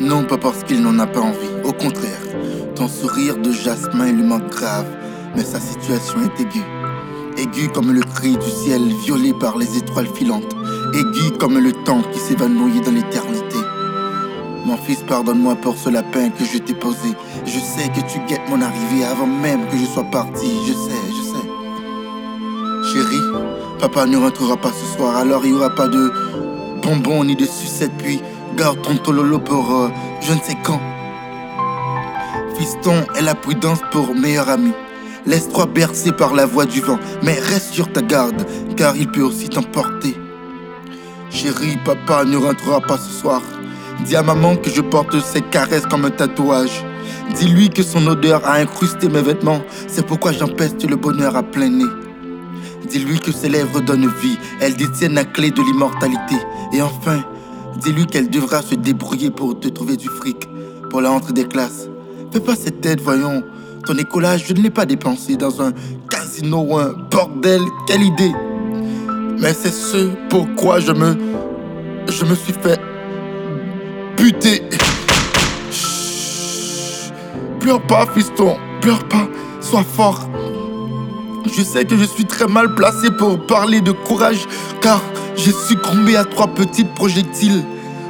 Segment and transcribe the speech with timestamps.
[0.00, 1.36] Non, pas parce qu'il n'en a pas envie.
[1.64, 2.20] Au contraire,
[2.76, 4.86] ton sourire de jasmin lui manque grave,
[5.34, 6.64] mais sa situation est aiguë.
[7.38, 10.54] Aiguë comme le cri du ciel violé par les étoiles filantes.
[10.94, 13.58] Aiguë comme le temps qui s'évanouit dans l'éternité.
[14.64, 17.14] Mon fils, pardonne-moi pour ce lapin que je t'ai posé.
[17.44, 20.46] Je sais que tu guettes mon arrivée avant même que je sois parti.
[20.68, 22.92] Je sais, je sais.
[22.92, 23.22] Chérie,
[23.80, 26.12] papa ne rentrera pas ce soir, alors il n'y aura pas de
[26.82, 27.96] bonbons ni de sucettes.
[27.98, 28.20] Puis
[28.56, 29.88] garde ton tololo pour euh,
[30.20, 30.80] je ne sais quand.
[32.58, 34.72] Fiston est la prudence pour meilleur ami.
[35.24, 38.44] Laisse-toi bercer par la voix du vent, mais reste sur ta garde,
[38.76, 40.16] car il peut aussi t'emporter.
[41.30, 43.40] Chérie, papa ne rentrera pas ce soir.
[44.04, 46.84] Dis à maman que je porte ses caresses comme un tatouage.
[47.36, 51.68] Dis-lui que son odeur a incrusté mes vêtements, c'est pourquoi j'empeste le bonheur à plein
[51.68, 51.84] nez.
[52.88, 56.36] Dis-lui que ses lèvres donnent vie, elles détiennent la clé de l'immortalité.
[56.72, 57.22] Et enfin,
[57.80, 60.48] dis-lui qu'elle devra se débrouiller pour te trouver du fric
[60.90, 61.88] pour la rentrée des classes.
[62.32, 63.42] Fais pas cette tête, voyons.
[63.86, 65.72] Ton écolage, je ne l'ai pas dépensé dans un
[66.08, 67.60] casino ou un bordel.
[67.86, 68.32] Quelle idée!
[69.38, 71.16] Mais c'est ce pourquoi je me.
[72.08, 72.80] Je me suis fait.
[74.16, 74.62] buter.
[77.58, 78.56] Pleure pas, fiston.
[78.80, 79.26] Pleure pas.
[79.60, 80.28] Sois fort.
[81.46, 84.46] Je sais que je suis très mal placé pour parler de courage,
[84.80, 85.02] car
[85.36, 87.64] j'ai succombé à trois petits projectiles.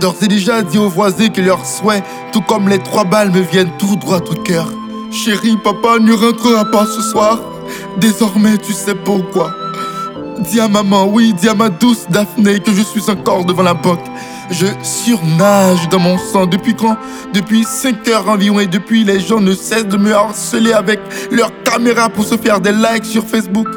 [0.00, 3.40] D'ores et déjà dit aux voisins que leurs souhaits, tout comme les trois balles, me
[3.40, 4.68] viennent tout droit au cœur.
[5.10, 7.38] Chérie, papa ne rentrera pas ce soir.
[7.98, 9.54] Désormais, tu sais pourquoi.
[10.40, 13.74] Dis à maman, oui, dis à ma douce Daphné que je suis encore devant la
[13.74, 14.04] banque.
[14.50, 16.96] Je surnage dans mon sang depuis quand?
[17.32, 21.52] Depuis 5 heures environ et depuis les gens ne cessent de me harceler avec leurs
[21.62, 23.68] caméras pour se faire des likes sur Facebook.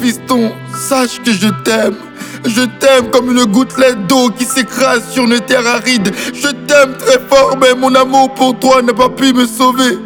[0.00, 0.52] Fiston,
[0.88, 1.96] sache que je t'aime.
[2.44, 6.12] Je t'aime comme une gouttelette d'eau qui s'écrase sur une terre aride.
[6.32, 9.98] Je t'aime très fort, mais mon amour pour toi n'a pas pu me sauver.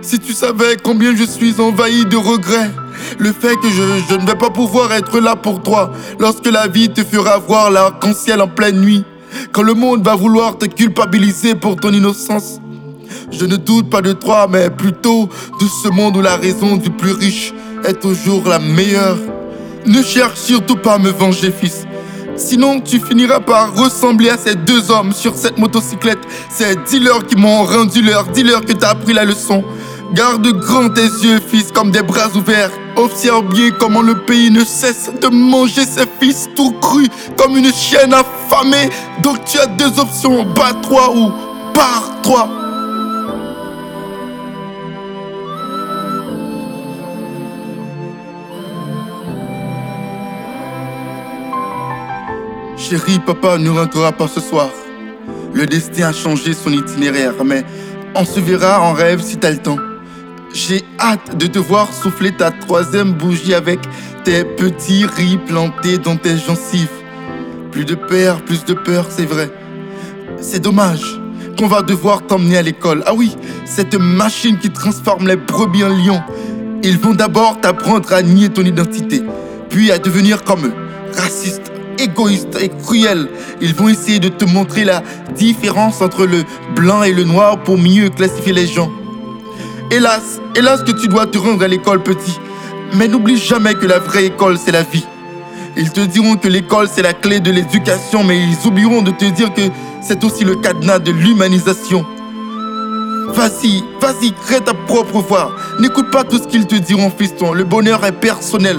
[0.00, 2.70] Si tu savais combien je suis envahi de regrets,
[3.18, 6.68] le fait que je, je ne vais pas pouvoir être là pour toi lorsque la
[6.68, 9.04] vie te fera voir l'arc-en-ciel en pleine nuit,
[9.52, 12.60] quand le monde va vouloir te culpabiliser pour ton innocence.
[13.30, 15.28] Je ne doute pas de toi, mais plutôt
[15.60, 17.52] de ce monde où la raison du plus riche
[17.86, 19.18] est toujours la meilleure.
[19.86, 21.86] Ne cherche surtout pas à me venger, fils.
[22.36, 26.18] Sinon, tu finiras par ressembler à ces deux hommes sur cette motocyclette,
[26.50, 29.64] ces dealers qui m'ont rendu leur dealer que t'as appris la leçon.
[30.12, 32.70] Garde grand tes yeux, fils, comme des bras ouverts.
[32.96, 37.72] Observe bien comment le pays ne cesse de manger ses fils tout crus, comme une
[37.72, 38.90] chienne affamée.
[39.22, 41.32] Donc tu as deux options, bats-toi ou
[41.72, 42.65] pars-toi.
[52.88, 54.70] Chérie, papa ne rentrera pas ce soir.
[55.52, 57.64] Le destin a changé son itinéraire, mais
[58.14, 59.78] on se verra en rêve si t'as le temps.
[60.54, 63.80] J'ai hâte de te voir souffler ta troisième bougie avec
[64.22, 66.92] tes petits riz plantés dans tes gencives.
[67.72, 69.50] Plus de père, plus de peur, c'est vrai.
[70.40, 71.20] C'est dommage
[71.58, 73.02] qu'on va devoir t'emmener à l'école.
[73.04, 76.22] Ah oui, cette machine qui transforme les brebis en lions.
[76.84, 79.24] Ils vont d'abord t'apprendre à nier ton identité,
[79.70, 80.74] puis à devenir comme eux,
[81.16, 83.28] raciste, égoïste et cruel.
[83.60, 85.02] Ils vont essayer de te montrer la
[85.36, 88.90] différence entre le blanc et le noir pour mieux classifier les gens.
[89.90, 92.38] Hélas, hélas que tu dois te rendre à l'école petit.
[92.94, 95.04] Mais n'oublie jamais que la vraie école, c'est la vie.
[95.76, 99.26] Ils te diront que l'école, c'est la clé de l'éducation, mais ils oublieront de te
[99.26, 99.62] dire que
[100.00, 102.04] c'est aussi le cadenas de l'humanisation.
[103.34, 105.52] Vas-y, vas-y, crée ta propre voix.
[105.80, 107.52] N'écoute pas tout ce qu'ils te diront, fiston.
[107.52, 108.78] Le bonheur est personnel.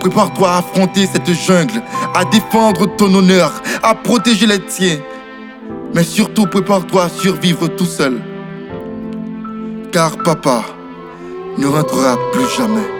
[0.00, 1.82] Prépare-toi à affronter cette jungle,
[2.18, 4.98] à défendre ton honneur, à protéger les tiens.
[5.94, 8.20] Mais surtout, prépare-toi à survivre tout seul.
[9.92, 10.64] Car papa
[11.58, 12.97] ne rentrera plus jamais.